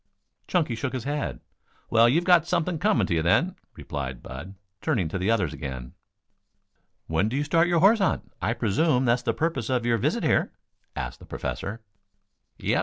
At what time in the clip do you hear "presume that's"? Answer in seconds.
8.53-9.21